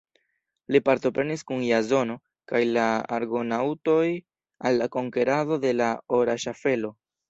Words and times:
Li 0.75 0.79
partoprenis 0.87 1.43
kun 1.51 1.61
Jazono 1.67 2.17
kaj 2.53 2.63
la 2.79 2.87
Argonaŭtoj 3.21 4.03
al 4.67 4.83
la 4.85 4.93
konkerado 5.01 5.63
de 5.69 5.81
la 5.81 5.97
Ora 6.23 6.43
Ŝaffelo. 6.49 6.97